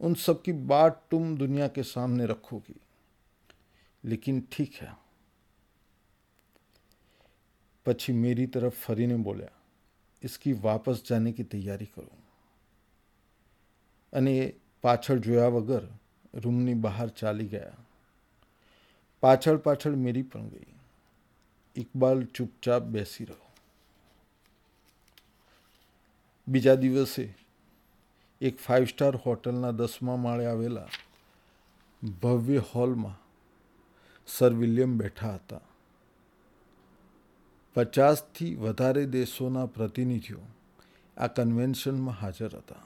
उन 0.05 0.15
सब 0.15 0.43
की 0.43 0.53
बात 0.73 1.03
तुम 1.11 1.37
दुनिया 1.38 1.67
के 1.75 1.83
सामने 1.83 2.26
रखोगी 2.26 2.75
लेकिन 4.09 4.43
ठीक 4.53 4.75
है 4.81 4.93
पक्षी 7.87 8.12
मेरी 8.12 8.47
तरफ 8.57 8.75
फरी 8.85 9.07
ने 9.07 9.17
बोलिया 9.29 9.50
इसकी 10.25 10.53
वापस 10.61 11.03
जाने 11.09 11.33
की 11.33 11.45
तैयारी 11.50 11.87
करो 11.97 12.11
अने 14.19 14.53
पाछड़ 14.83 15.19
जोया 15.19 15.47
वगर 15.57 15.88
रूमनी 16.45 16.75
बाहर 16.87 17.09
चाली 17.19 17.47
गया 17.49 17.75
पाचड़ 19.23 19.57
पाछड़ 19.65 19.95
मेरी 19.95 20.23
पण 20.35 20.49
गई 20.50 20.75
इकबाल 21.81 22.25
चुपचाप 22.35 22.83
बेसी 22.97 23.25
रहो 23.25 23.45
बीजा 26.53 26.75
दिवसे 26.76 27.29
એક 28.40 28.59
ફાઇવ 28.61 28.87
સ્ટાર 28.88 29.14
હોટલના 29.25 29.73
દસમા 29.78 30.16
માળે 30.16 30.47
આવેલા 30.49 30.88
ભવ્ય 32.23 32.61
હોલમાં 32.73 33.16
સર 34.35 34.52
વિલિયમ 34.61 34.93
બેઠા 35.00 35.37
હતા 35.38 35.64
પચાસથી 37.75 38.52
વધારે 38.64 39.05
દેશોના 39.19 39.66
પ્રતિનિધિઓ 39.76 40.40
આ 41.25 41.28
કન્વેન્શનમાં 41.37 42.19
હાજર 42.23 42.52
હતા 42.62 42.85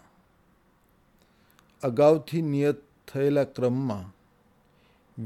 અગાઉથી 1.89 2.43
નિયત 2.53 2.81
થયેલા 3.09 3.53
ક્રમમાં 3.57 4.07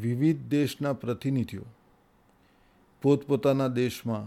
વિવિધ 0.03 0.41
દેશના 0.53 0.95
પ્રતિનિધિઓ 1.03 1.67
પોતપોતાના 3.03 3.75
દેશમાં 3.81 4.27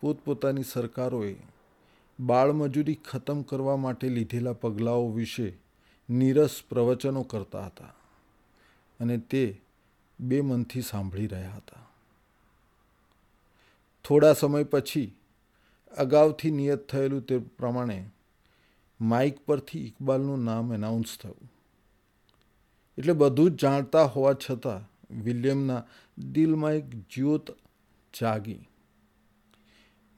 પોતપોતાની 0.00 0.68
સરકારોએ 0.72 1.32
બાળમજૂરી 2.28 2.96
ખતમ 3.08 3.40
કરવા 3.48 3.76
માટે 3.84 4.08
લીધેલા 4.16 4.56
પગલાંઓ 4.62 5.08
વિશે 5.18 5.48
નીરસ 6.18 6.54
પ્રવચનો 6.70 7.22
કરતા 7.32 7.64
હતા 7.68 7.92
અને 9.00 9.16
તે 9.32 9.42
બે 10.28 10.38
મનથી 10.50 10.82
સાંભળી 10.90 11.28
રહ્યા 11.34 11.58
હતા 11.58 11.84
થોડા 14.08 14.34
સમય 14.42 14.62
પછી 14.74 15.08
અગાઉથી 16.04 16.52
નિયત 16.60 16.86
થયેલું 16.92 17.26
તે 17.30 17.38
પ્રમાણે 17.58 17.98
માઇક 19.10 19.42
પરથી 19.50 19.84
ઇકબાલનું 19.92 20.44
નામ 20.50 20.72
એનાઉન્સ 20.78 21.12
થયું 21.24 21.48
એટલે 22.98 23.14
બધું 23.24 23.52
જ 23.60 23.60
જાણતા 23.64 24.06
હોવા 24.16 24.34
છતાં 24.46 24.88
વિલિયમના 25.26 25.82
દિલમાં 26.36 26.78
એક 26.80 26.88
જ્યોત 27.14 27.52
જાગી 28.18 28.60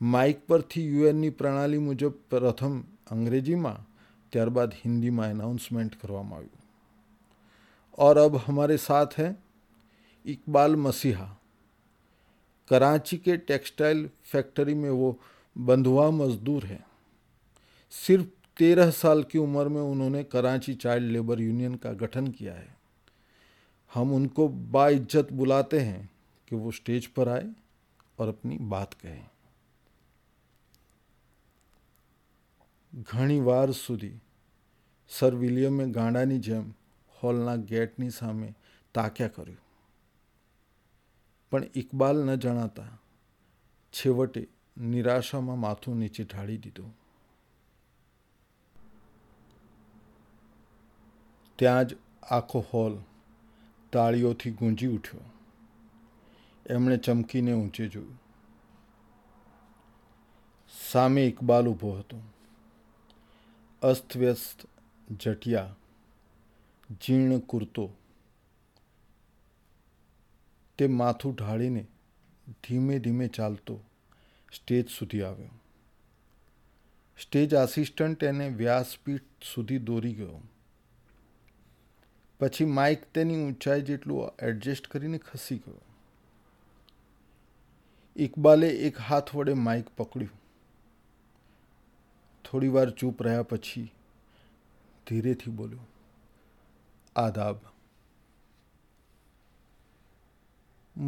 माइक 0.06 0.36
पर 0.38 0.44
માઇક 0.44 0.46
પરથી 0.48 0.80
યુએનની 0.88 1.28
પ્રણાલી 1.38 1.78
મુજબ 1.86 2.12
પ્રથમ 2.32 2.72
અંગ્રેજીમાં 3.14 3.74
ત્યારબાદ 4.32 4.70
હિન્દીમાં 4.82 5.24
એનાઉન્સમેન્ટ 5.34 5.92
કરવામાં 6.02 6.36
આવ્યું 6.40 6.56
और 8.04 8.18
अब 8.22 8.34
हमारे 8.44 8.74
साथ 8.78 9.14
हैं 9.18 9.30
इकबाल 10.32 10.72
मसीहा 10.84 11.24
कराची 12.70 13.16
के 13.24 13.36
टेक्सटाइल 13.48 13.98
फैक्ट्री 14.32 14.74
में 14.82 14.90
वो 15.00 15.08
बंधुआ 15.70 16.04
मजदूर 16.18 16.64
हैं 16.72 16.84
सिर्फ 18.02 18.28
तेरह 18.58 18.90
साल 19.00 19.22
की 19.32 19.38
उम्र 19.46 19.64
में 19.76 19.80
उन्होंने 19.80 20.22
कराची 20.34 20.74
चाइल्ड 20.84 21.10
लेबर 21.16 21.40
यूनियन 21.46 21.74
का 21.86 21.92
गठन 22.02 22.26
किया 22.36 22.54
है 22.60 22.68
हम 23.94 24.12
उनको 24.20 24.48
बाइज्जत 24.76 25.32
बुलाते 25.42 25.80
हैं 25.88 25.98
कि 26.48 26.56
वो 26.62 26.72
स्टेज 26.78 27.06
पर 27.18 27.28
आए 27.38 27.48
और 28.20 28.28
अपनी 28.36 28.58
बात 28.76 28.94
कहें 29.02 29.26
ઘણી 32.92 33.40
વાર 33.44 33.72
સુધી 33.84 34.20
સર 35.16 35.32
વિલિયમે 35.40 35.84
ગાંડાની 35.96 36.40
જેમ 36.48 36.64
હોલના 37.20 37.56
ગેટની 37.72 38.12
સામે 38.18 38.48
તાક્યા 38.98 39.34
કર્યું 39.38 39.66
પણ 41.50 41.66
ઇકબાલ 41.82 42.16
ન 42.26 42.28
જણાતા 42.44 42.92
છેવટે 43.98 44.42
નિરાશામાં 44.92 45.58
માથું 45.64 45.96
નીચે 46.04 46.22
ઢાળી 46.30 46.60
દીધું 46.64 46.92
ત્યાં 51.56 51.84
જ 51.92 51.94
આખો 52.38 52.60
હોલ 52.70 52.94
તાળીઓથી 53.96 54.52
ગુંજી 54.62 54.90
ઉઠ્યો 54.96 55.26
એમણે 56.76 56.96
ચમકીને 57.06 57.52
ઊંચે 57.60 57.82
જોયું 57.92 58.18
સામે 60.88 61.20
ઇકબાલ 61.34 61.66
ઊભો 61.74 61.90
હતો 62.00 62.16
અસ્તવ્યસ્ત 63.86 64.64
જટિયા 65.14 65.76
જીર્ણ 67.04 67.42
કુર્તો 67.50 67.82
તે 70.80 70.88
માથું 71.00 71.36
ઢાળીને 71.40 71.82
ધીમે 72.68 72.98
ધીમે 73.04 73.28
ચાલતો 73.36 73.76
સ્ટેજ 74.56 74.84
સુધી 74.96 75.22
આવ્યો 75.28 75.54
સ્ટેજ 77.26 77.54
આસિસ્ટન્ટ 77.60 78.22
એને 78.32 78.50
વ્યાસપીઠ 78.62 79.46
સુધી 79.52 79.78
દોરી 79.92 80.12
ગયો 80.22 80.40
પછી 82.42 82.66
માઇક 82.80 83.06
તેની 83.20 83.38
ઊંચાઈ 83.44 83.86
જેટલું 83.92 84.44
એડજસ્ટ 84.48 84.90
કરીને 84.96 85.22
ખસી 85.30 85.60
ગયો 85.68 85.84
ઇકબાલે 88.28 88.74
એક 88.90 89.02
હાથ 89.12 89.34
વડે 89.38 89.54
માઇક 89.68 89.94
પકડ્યું 90.02 90.36
थोड़ी 92.52 92.68
बार 92.74 92.86
વાર 92.88 93.26
रहा 93.26 93.40
રહ્યા 93.40 93.86
धीरे 95.08 95.34
थी 95.40 95.50
बोलो 95.56 95.78
आदाब 97.22 97.60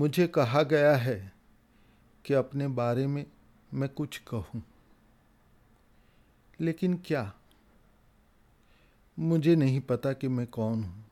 मुझे 0.03 0.27
कहा 0.37 0.63
गया 0.73 0.95
है 0.97 1.17
कि 2.27 2.35
अपने 2.35 2.69
बारे 2.79 3.07
में 3.15 3.25
मैं 3.81 3.89
कुछ 3.97 4.19
कहूँ 4.31 4.63
लेकिन 6.61 6.97
क्या 7.07 7.23
मुझे 9.19 9.55
नहीं 9.57 9.81
पता 9.91 10.13
कि 10.21 10.29
मैं 10.37 10.47
कौन 10.59 10.83
हूं 10.85 11.03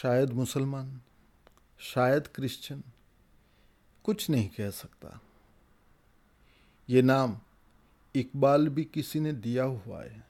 शायद 0.00 0.30
मुसलमान 0.42 0.90
शायद 1.92 2.26
क्रिश्चियन 2.34 2.82
कुछ 4.04 4.28
नहीं 4.30 4.48
कह 4.58 4.70
सकता 4.82 5.18
ये 6.90 7.02
नाम 7.02 7.36
इकबाल 8.20 8.68
भी 8.76 8.82
किसी 8.92 9.20
ने 9.20 9.32
दिया 9.46 9.64
हुआ 9.64 10.02
है 10.02 10.22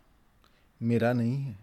मेरा 0.91 1.13
नहीं 1.13 1.37
है 1.43 1.57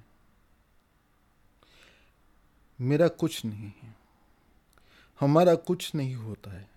मेरा 2.92 3.08
कुछ 3.24 3.44
नहीं 3.46 3.72
है 3.82 3.96
हमारा 5.20 5.56
कुछ 5.70 5.94
नहीं 5.96 6.14
होता 6.16 6.52
है 6.58 6.68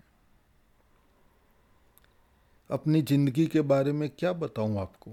अपनी 2.77 3.01
जिंदगी 3.11 3.45
के 3.55 3.61
बारे 3.71 3.91
में 3.99 4.09
क्या 4.19 4.33
बताऊं 4.43 4.77
आपको 4.81 5.11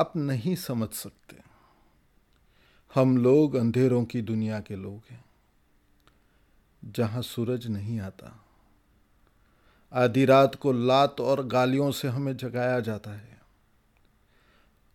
आप 0.00 0.12
नहीं 0.16 0.54
समझ 0.66 0.88
सकते 0.96 1.40
हम 2.94 3.16
लोग 3.24 3.54
अंधेरों 3.64 4.04
की 4.12 4.22
दुनिया 4.32 4.60
के 4.68 4.76
लोग 4.84 5.10
हैं 5.10 5.24
जहां 6.96 7.22
सूरज 7.32 7.66
नहीं 7.78 7.98
आता 8.10 8.38
आधी 10.00 10.24
रात 10.24 10.54
को 10.60 10.72
लात 10.72 11.20
और 11.20 11.44
गालियों 11.52 11.90
से 11.92 12.08
हमें 12.08 12.36
जगाया 12.36 12.78
जाता 12.84 13.10
है 13.14 13.30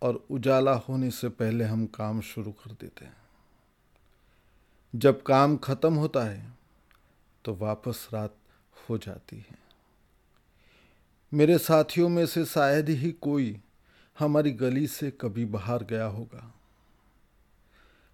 और 0.06 0.14
उजाला 0.30 0.72
होने 0.88 1.10
से 1.14 1.28
पहले 1.38 1.64
हम 1.64 1.84
काम 1.94 2.20
शुरू 2.30 2.50
कर 2.62 2.70
देते 2.80 3.04
हैं 3.04 3.16
जब 5.04 5.22
काम 5.26 5.56
ख़त्म 5.64 5.94
होता 6.02 6.20
है 6.28 6.46
तो 7.44 7.54
वापस 7.60 8.08
रात 8.14 8.34
हो 8.88 8.98
जाती 9.06 9.36
है 9.38 9.56
मेरे 11.38 11.58
साथियों 11.58 12.08
में 12.08 12.24
से 12.34 12.44
शायद 12.46 12.88
ही 13.00 13.10
कोई 13.28 13.54
हमारी 14.18 14.52
गली 14.62 14.86
से 14.88 15.10
कभी 15.20 15.44
बाहर 15.54 15.82
गया 15.90 16.04
होगा 16.16 16.52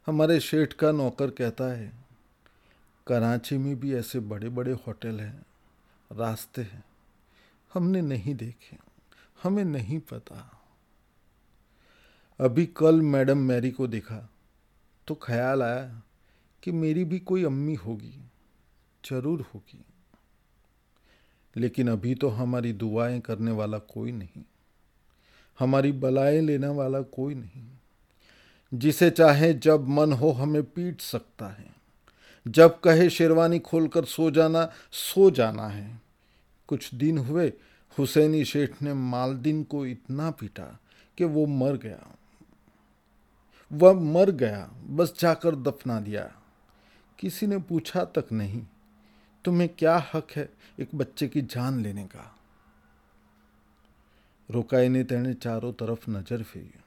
हमारे 0.06 0.38
शेठ 0.48 0.72
का 0.82 0.90
नौकर 0.92 1.30
कहता 1.40 1.72
है 1.76 1.92
कराची 3.06 3.58
में 3.58 3.74
भी 3.80 3.94
ऐसे 3.96 4.20
बड़े 4.32 4.48
बड़े 4.58 4.72
होटल 4.86 5.20
हैं 5.20 5.44
रास्ते 6.18 6.62
हैं 6.62 6.82
हमने 7.74 8.00
नहीं 8.02 8.34
देखे 8.38 8.76
हमें 9.42 9.64
नहीं 9.64 9.98
पता 10.12 10.44
अभी 12.44 12.64
कल 12.80 13.00
मैडम 13.14 13.38
मैरी 13.48 13.70
को 13.70 13.86
देखा 13.86 14.18
तो 15.06 15.14
ख्याल 15.22 15.62
आया 15.62 15.86
कि 16.62 16.72
मेरी 16.72 17.04
भी 17.12 17.18
कोई 17.30 17.44
अम्मी 17.44 17.74
होगी 17.86 18.14
जरूर 19.08 19.40
होगी 19.54 19.84
लेकिन 21.60 21.88
अभी 21.90 22.14
तो 22.22 22.28
हमारी 22.38 22.72
दुआएं 22.84 23.20
करने 23.26 23.50
वाला 23.58 23.78
कोई 23.94 24.12
नहीं 24.12 24.42
हमारी 25.58 25.92
बलाएं 26.04 26.40
लेने 26.42 26.68
वाला 26.78 27.00
कोई 27.18 27.34
नहीं 27.34 28.78
जिसे 28.84 29.10
चाहे 29.10 29.52
जब 29.66 29.88
मन 29.98 30.12
हो 30.22 30.30
हमें 30.42 30.62
पीट 30.78 31.00
सकता 31.00 31.48
है 31.58 31.72
जब 32.58 32.80
कहे 32.84 33.10
शेरवानी 33.10 33.58
खोलकर 33.68 34.04
सो 34.14 34.30
जाना 34.38 34.68
सो 35.04 35.30
जाना 35.40 35.66
है 35.68 36.02
कुछ 36.68 36.94
दिन 37.02 37.18
हुए 37.28 37.48
हुसैनी 37.98 38.44
शेठ 38.50 38.80
ने 38.82 38.92
मालदीन 38.98 39.62
को 39.72 39.84
इतना 39.86 40.30
पीटा 40.40 40.64
कि 41.18 41.24
वो 41.34 41.46
मर 41.46 41.76
गया 41.86 42.06
वह 43.82 43.92
मर 44.12 44.30
गया 44.42 44.64
बस 44.98 45.14
जाकर 45.20 45.54
दफना 45.68 45.98
दिया 46.00 46.24
किसी 47.18 47.46
ने 47.46 47.58
पूछा 47.68 48.04
तक 48.18 48.32
नहीं 48.32 48.62
तुम्हें 49.44 49.68
क्या 49.78 49.96
हक 50.14 50.30
है 50.36 50.48
एक 50.80 50.94
बच्चे 50.98 51.28
की 51.28 51.42
जान 51.54 51.80
लेने 51.82 52.04
का 52.14 52.30
रोकाए 54.50 54.88
ने 54.88 55.02
तेने 55.12 55.34
चारों 55.44 55.72
तरफ 55.82 56.08
नजर 56.08 56.42
फेर 56.52 56.82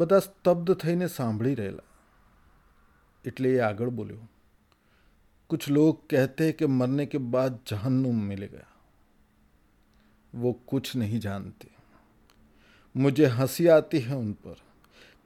बदा 0.00 0.18
स्तब्ध 0.20 0.74
थी 0.84 0.96
ने 0.96 1.08
सांभी 1.18 1.56
એટલે 3.28 3.48
એ 3.54 3.56
આગળ 3.68 3.86
બોલ્યો 3.98 4.18
कुछ 5.50 5.68
लोग 5.70 5.98
कहते 6.10 6.44
हैं 6.44 6.52
कि 6.58 6.66
मरने 6.66 7.04
के 7.06 7.18
बाद 7.34 7.58
जहन्नुम 7.68 8.20
मिलेगा 8.28 8.66
वो 10.44 10.52
कुछ 10.68 10.94
नहीं 10.96 11.18
जानते 11.26 11.68
मुझे 13.02 13.26
हंसी 13.36 13.66
आती 13.76 13.98
है 14.00 14.16
उन 14.16 14.32
पर 14.46 14.56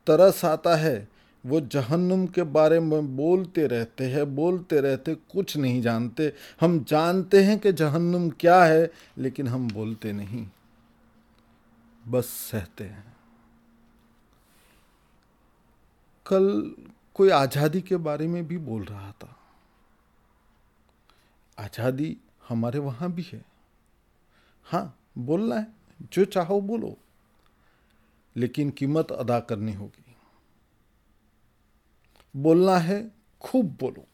तरस 0.06 0.44
आता 0.44 0.74
है 0.76 0.96
वो 1.46 1.60
जहन्नुम 1.74 2.26
के 2.36 2.42
बारे 2.58 2.80
में 2.88 3.16
बोलते 3.16 3.66
रहते 3.66 4.08
हैं 4.10 4.24
बोलते 4.34 4.80
रहते 4.86 5.14
कुछ 5.34 5.56
नहीं 5.56 5.80
जानते 5.82 6.32
हम 6.60 6.78
जानते 6.88 7.42
हैं 7.44 7.58
कि 7.58 7.72
जहन्नुम 7.82 8.28
क्या 8.40 8.62
है 8.64 8.90
लेकिन 9.18 9.48
हम 9.48 9.68
बोलते 9.72 10.12
नहीं 10.12 10.46
बस 12.12 12.26
सहते 12.50 12.84
हैं 12.84 13.08
कल 16.26 16.52
कोई 17.14 17.30
आज़ादी 17.42 17.80
के 17.92 17.96
बारे 18.08 18.26
में 18.34 18.46
भी 18.48 18.58
बोल 18.70 18.84
रहा 18.90 19.10
था 19.22 19.36
आज़ादी 21.60 22.16
हमारे 22.48 22.78
वहाँ 22.88 23.10
भी 23.14 23.22
है 23.32 23.40
हाँ 24.70 24.84
बोलना 25.30 25.56
है 25.56 25.66
जो 26.12 26.24
चाहो 26.34 26.60
बोलो 26.70 26.96
लेकिन 28.36 28.70
कीमत 28.78 29.10
अदा 29.12 29.38
करनी 29.50 29.72
होगी 29.80 30.14
बोलना 32.42 32.76
है 32.88 32.98
खूब 33.42 33.76
बोलो 33.80 34.04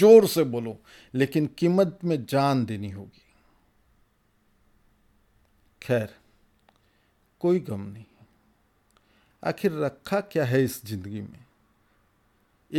जोर 0.00 0.26
से 0.28 0.44
बोलो 0.54 0.76
लेकिन 1.14 1.46
कीमत 1.58 1.98
में 2.04 2.16
जान 2.30 2.64
देनी 2.66 2.90
होगी 2.90 3.22
खैर 5.82 6.14
कोई 7.40 7.60
गम 7.70 7.80
नहीं 7.92 8.04
आखिर 9.46 9.72
रखा 9.84 10.20
क्या 10.32 10.44
है 10.52 10.62
इस 10.64 10.84
जिंदगी 10.86 11.20
में 11.22 11.44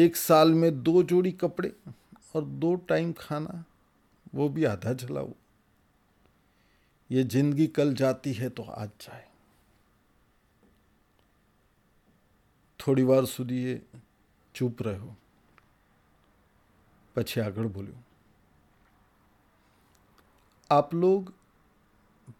एक 0.06 0.16
साल 0.16 0.54
में 0.62 0.72
दो 0.84 1.02
जोड़ी 1.12 1.32
कपड़े 1.44 1.72
और 2.36 2.46
दो 2.64 2.76
टाइम 2.90 3.14
खाना 3.20 3.64
वो 4.36 4.48
भी 4.56 4.63
आधा 4.65 4.94
जला 4.94 5.20
हुआ 5.20 5.34
ये 7.12 7.24
जिंदगी 7.24 7.68
कल 7.78 7.94
जाती 8.02 8.34
है 8.34 8.50
तो 8.58 8.63
आज 8.63 8.89
जाए 9.02 9.26
थोड़ी 12.86 13.04
बार 13.12 13.26
સુધી 13.38 13.60
चुप 13.74 14.60
ચૂપ 14.60 14.82
રહ્યો 14.88 15.10
પછી 17.15 17.36
આગળ 17.48 17.65
બોલ્યો 17.80 17.98
आप 20.78 20.89
लोग 21.04 21.30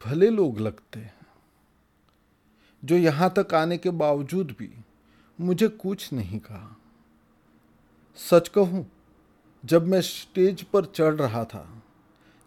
भले 0.06 0.28
लोग 0.30 0.60
लगते 0.68 1.00
हैं 1.00 1.28
जो 2.90 2.98
यहां 2.98 3.30
तक 3.38 3.54
आने 3.60 3.78
के 3.86 3.90
बावजूद 4.02 4.54
भी 4.60 4.70
मुझे 5.48 5.68
कुछ 5.84 6.08
नहीं 6.14 6.40
कहा 6.50 6.76
सच 8.30 8.48
कहूं 8.58 8.84
जब 9.74 9.88
मैं 9.94 10.02
स्टेज 10.12 10.62
पर 10.74 10.86
चढ़ 11.00 11.14
रहा 11.22 11.44
था 11.54 11.66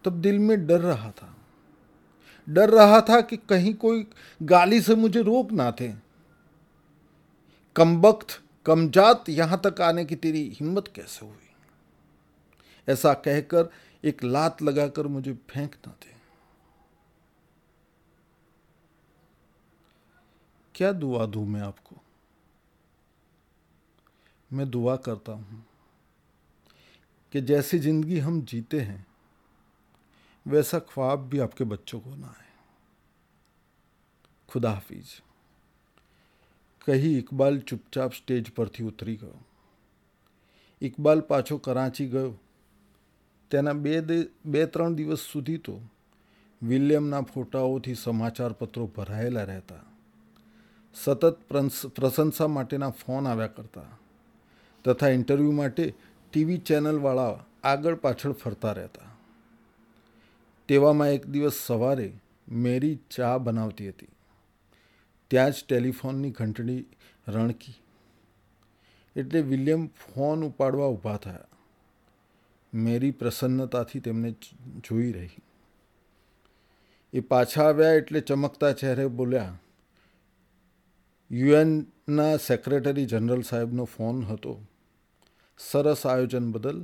तब 0.05 0.21
दिल 0.23 0.39
में 0.39 0.67
डर 0.67 0.81
रहा 0.81 1.11
था 1.21 1.35
डर 2.49 2.71
रहा 2.71 3.01
था 3.09 3.21
कि 3.31 3.37
कहीं 3.51 3.75
कोई 3.85 4.07
गाली 4.53 4.81
से 4.83 4.95
मुझे 5.03 5.23
रोक 5.23 5.53
ना 5.61 5.71
थे 5.81 5.89
कम 7.77 7.97
वक्त 8.07 8.41
कम 8.67 8.89
जात 8.97 9.25
तक 9.67 9.81
आने 9.83 10.05
की 10.05 10.17
तेरी 10.25 10.43
हिम्मत 10.61 10.89
कैसे 10.97 11.27
हुई 11.27 11.35
ऐसा 12.93 13.13
कहकर 13.27 13.69
एक 14.09 14.25
लात 14.25 14.63
लगाकर 14.63 15.07
मुझे 15.17 15.33
फेंक 15.51 15.75
ना 15.87 15.95
थे 16.05 16.11
क्या 20.75 20.93
दुआ 21.05 21.27
दू 21.37 21.45
मैं 21.47 21.61
आपको 21.63 21.97
मैं 24.57 24.69
दुआ 24.71 24.97
करता 25.09 25.33
हूं 25.33 25.61
कि 27.33 27.41
जैसी 27.51 27.79
ज़िंदगी 27.79 28.19
हम 28.25 28.41
जीते 28.51 28.81
हैं 28.81 29.05
वैसा 30.51 30.81
ख्वाब 30.89 31.27
भी 31.31 31.41
आपके 31.45 31.65
बच्चों 31.73 32.01
को 32.07 32.15
ना 32.23 32.35
आए 32.39 32.51
खुदा 34.51 34.75
हाफिज 34.79 35.11
कहीं 36.85 37.19
इकबाल 37.23 37.57
चुपचाप 37.71 38.13
स्टेज 38.21 38.47
पर 38.57 38.67
से 38.75 38.83
उतरी 38.91 39.17
गयो 39.23 39.33
इकबाल 40.89 41.21
पाचो 41.31 41.59
कराची 41.67 42.09
गयो 42.15 42.25
तना 43.51 43.75
2 43.87 44.19
2-3 44.57 44.99
दिवस 44.99 45.23
સુધી 45.31 45.61
તો 45.69 45.75
વિલિયમ 46.69 47.07
ના 47.13 47.23
ફોટાઓ 47.33 47.77
થી 47.85 47.97
સમાચાર 48.05 48.53
પત્રો 48.61 48.85
પરાહેલા 48.97 49.47
રહેતા 49.53 49.85
સતત 51.01 51.25
પ્રશંસા 51.97 52.49
માટે 52.57 52.77
ના 52.85 52.93
ફોન 53.03 53.27
આવ્યા 53.31 53.57
કરતા 53.57 53.91
તથા 54.85 55.11
ઇન્ટરવ્યુ 55.19 55.55
માટે 55.63 55.85
ટીવી 56.27 56.63
ચેનલ 56.69 56.99
વાળા 57.07 57.33
આગળ 57.73 57.97
પાછળ 58.05 58.35
ફરતા 58.43 58.75
રહેતા 58.81 59.11
તેવામાં 60.73 61.15
એક 61.17 61.25
દિવસ 61.35 61.57
સવારે 61.69 62.05
મેરી 62.65 62.95
ચા 63.15 63.33
બનાવતી 63.47 63.89
હતી 63.93 64.11
ત્યાં 65.33 65.55
જ 65.57 65.65
ટેલિફોનની 65.71 66.31
ઘંટડી 66.39 66.83
રણકી 67.35 67.75
એટલે 69.23 69.43
વિલિયમ 69.51 69.83
ફોન 70.05 70.47
ઉપાડવા 70.51 70.89
ઊભા 70.95 71.17
થયા 71.25 72.83
મેરી 72.87 73.13
પ્રસન્નતાથી 73.23 74.03
તેમને 74.07 74.31
જોઈ 74.89 75.11
રહી 75.19 75.43
એ 77.19 77.25
પાછા 77.33 77.67
આવ્યા 77.73 77.99
એટલે 78.05 78.25
ચમકતા 78.33 78.71
ચહેરે 78.85 79.07
બોલ્યા 79.19 79.59
યુએનના 81.41 82.33
સેક્રેટરી 82.47 83.05
જનરલ 83.15 83.45
સાહેબનો 83.51 83.87
ફોન 83.97 84.25
હતો 84.31 84.57
સરસ 85.69 86.07
આયોજન 86.15 86.49
બદલ 86.57 86.81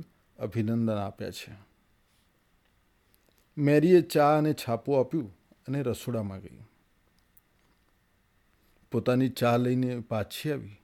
અભિનંદન 0.47 0.93
આપ્યા 1.07 1.37
છે 1.39 1.51
મેરીએ 3.65 4.01
ચા 4.13 4.33
અને 4.39 4.51
છાપો 4.63 4.91
આપ્યું 4.99 5.29
અને 5.69 5.79
રસોડામાં 5.87 6.41
ગઈ 6.43 6.59
પોતાની 8.91 9.31
ચા 9.39 9.55
લઈને 9.63 9.89
પાછી 10.11 10.51
આવી 10.53 10.77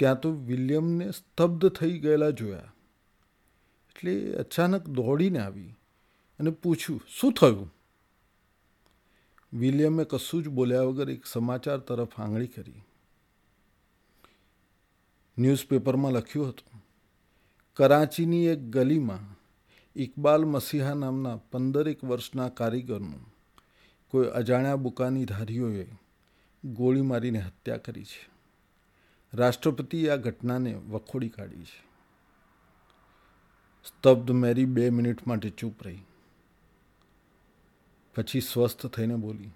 ત્યાં 0.00 0.20
તો 0.22 0.28
વિલિયમને 0.48 1.06
સ્તબ્ધ 1.18 1.66
થઈ 1.78 1.96
ગયેલા 2.06 2.32
જોયા 2.40 2.72
એટલે 3.90 4.14
અચાનક 4.42 4.84
દોડીને 4.98 5.40
આવી 5.46 5.72
અને 6.38 6.50
પૂછ્યું 6.62 7.00
શું 7.18 7.32
થયું 7.42 7.68
વિલિયમે 9.60 10.04
કશું 10.12 10.42
જ 10.44 10.56
બોલ્યા 10.58 10.88
વગર 10.88 11.08
એક 11.16 11.22
સમાચાર 11.34 11.78
તરફ 11.88 12.16
આંગળી 12.24 12.52
કરી 12.56 12.80
ન્યૂઝપેપરમાં 15.42 16.16
લખ્યું 16.18 16.50
હતું 16.54 16.78
કરાચીની 17.78 18.44
એક 18.54 18.62
ગલીમાં 18.74 19.33
ઇકબાલ 20.02 20.42
મસીહા 20.52 20.94
નામના 21.00 21.36
પંદરેક 21.50 21.98
વર્ષના 22.08 22.50
કારીગરનું 22.58 23.22
કોઈ 24.10 24.30
અજાણ્યા 24.38 24.76
બુકાની 24.86 25.24
ધારીઓએ 25.30 25.86
ગોળી 26.78 27.06
મારીને 27.10 27.40
હત્યા 27.48 27.78
કરી 27.86 28.04
છે 28.12 28.26
રાષ્ટ્રપતિએ 29.40 30.08
આ 30.12 30.18
ઘટનાને 30.24 30.72
વખોડી 30.94 31.30
કાઢી 31.36 31.66
છે 31.70 31.78
સ્તબ્ધ 33.90 34.32
મેરી 34.42 34.66
બે 34.78 34.90
મિનિટ 34.98 35.22
માટે 35.30 35.50
ચૂપ 35.60 35.84
રહી 35.88 36.02
પછી 38.14 38.42
સ્વસ્થ 38.50 38.82
થઈને 38.96 39.16
બોલી 39.26 39.52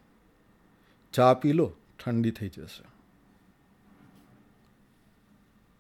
ચા 1.15 1.33
પી 1.41 1.57
લો 1.61 1.69
ઠંડી 1.99 2.35
થઈ 2.39 2.51
જશે 2.57 2.85